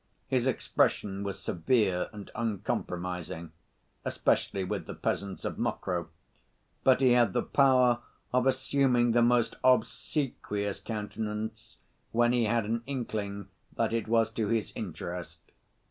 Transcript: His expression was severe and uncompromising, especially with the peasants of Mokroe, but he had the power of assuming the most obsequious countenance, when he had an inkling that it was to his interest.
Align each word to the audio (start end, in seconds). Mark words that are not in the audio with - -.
His 0.27 0.47
expression 0.47 1.21
was 1.21 1.37
severe 1.37 2.09
and 2.11 2.31
uncompromising, 2.33 3.51
especially 4.03 4.63
with 4.63 4.87
the 4.87 4.95
peasants 4.95 5.45
of 5.45 5.59
Mokroe, 5.59 6.07
but 6.83 7.01
he 7.01 7.11
had 7.11 7.33
the 7.33 7.43
power 7.43 7.99
of 8.33 8.47
assuming 8.47 9.11
the 9.11 9.21
most 9.21 9.57
obsequious 9.63 10.79
countenance, 10.79 11.75
when 12.11 12.33
he 12.33 12.45
had 12.45 12.65
an 12.65 12.81
inkling 12.87 13.49
that 13.77 13.93
it 13.93 14.07
was 14.07 14.31
to 14.31 14.47
his 14.47 14.73
interest. 14.75 15.37